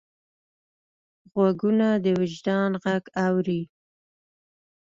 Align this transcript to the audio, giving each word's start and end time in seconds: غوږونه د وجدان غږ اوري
غوږونه 1.31 1.87
د 2.03 2.05
وجدان 2.19 2.71
غږ 2.83 3.03
اوري 3.25 3.61